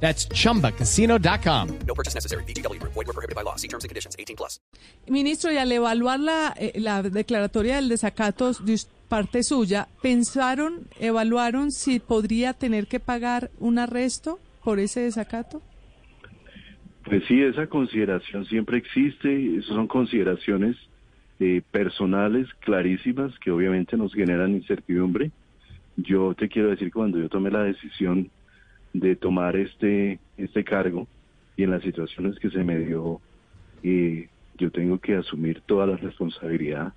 [0.00, 1.68] That's chumbacasino.com.
[1.86, 2.44] No purchase necessary.
[2.44, 2.80] BGW.
[2.82, 3.56] Void were prohibited by law.
[3.56, 4.14] See terms and conditions.
[4.18, 4.60] 18 plus.
[5.08, 11.70] Ministro, y al evaluar la, eh, la declaratoria del desacato de parte suya, ¿pensaron, evaluaron
[11.70, 15.62] si podría tener que pagar un arresto por ese desacato?
[17.04, 20.76] Pues sí, esa consideración siempre existe, esas son consideraciones
[21.38, 25.30] eh, personales clarísimas que obviamente nos generan incertidumbre.
[25.96, 28.30] Yo te quiero decir que cuando yo tomé la decisión
[29.00, 31.06] de tomar este, este cargo
[31.56, 33.20] y en las situaciones que se me dio,
[33.82, 34.28] eh,
[34.58, 36.92] yo tengo que asumir toda la responsabilidad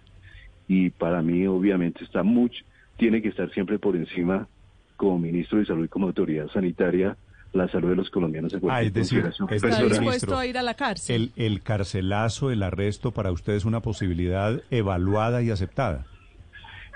[0.67, 2.63] y para mí obviamente está mucho,
[2.97, 4.47] tiene que estar siempre por encima
[4.95, 7.15] como ministro de salud y como autoridad sanitaria
[7.53, 10.61] la salud de los colombianos en Ah, es decir, es ¿Está dispuesto a ir a
[10.61, 11.31] la cárcel?
[11.35, 16.05] el, el carcelazo, el arresto, para usted es una posibilidad evaluada y aceptada.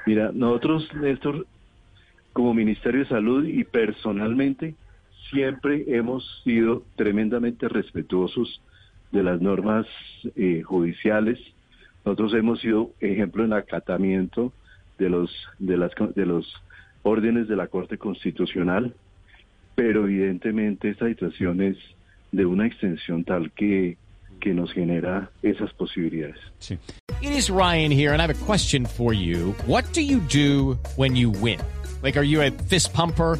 [0.06, 1.48] Mira, nosotros, Néstor,
[2.34, 4.76] como Ministerio de Salud y personalmente,
[5.30, 8.62] siempre hemos sido tremendamente respetuosos
[9.12, 9.86] de las normas
[10.36, 11.40] eh, judiciales.
[12.06, 14.52] Nosotros hemos sido ejemplo en acatamiento
[14.98, 16.52] de los de las de los
[17.04, 18.94] órdenes de la Corte Constitucional,
[19.76, 21.78] pero evidentemente esta situación es
[22.32, 23.98] de una extensión tal que
[24.42, 26.36] que nos genera esas posibilidades.
[27.22, 29.56] It is Ryan here, and I have a question for you.
[29.66, 31.60] What do you do when you win?
[32.02, 33.40] Like, are you a fist pumper?